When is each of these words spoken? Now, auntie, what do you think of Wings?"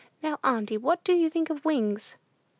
Now, 0.23 0.39
auntie, 0.43 0.79
what 0.79 1.03
do 1.03 1.13
you 1.13 1.29
think 1.29 1.51
of 1.51 1.63
Wings?" 1.63 2.15